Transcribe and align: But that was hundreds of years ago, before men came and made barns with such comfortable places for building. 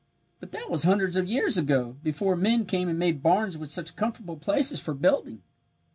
But 0.39 0.51
that 0.53 0.67
was 0.67 0.81
hundreds 0.81 1.15
of 1.15 1.27
years 1.27 1.59
ago, 1.59 1.95
before 2.01 2.35
men 2.35 2.65
came 2.65 2.89
and 2.89 2.97
made 2.97 3.21
barns 3.21 3.55
with 3.55 3.69
such 3.69 3.95
comfortable 3.95 4.35
places 4.35 4.79
for 4.79 4.95
building. 4.95 5.43